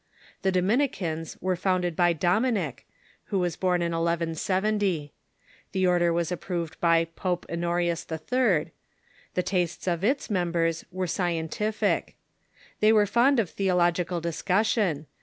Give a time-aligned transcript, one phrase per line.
[0.41, 2.87] The Dominicans were founded by Dominic,
[3.25, 5.13] who was born in 1170.
[5.73, 8.71] The order was approved by Pope Honorius III.
[9.35, 12.15] The tastes of its members were scien tific.
[12.79, 15.05] They were fond of theological discussion.